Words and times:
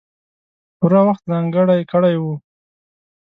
پوره 0.77 1.01
وخت 1.07 1.23
ځانګړی 1.31 1.81
کړی 1.91 2.15
وو. 2.21 2.33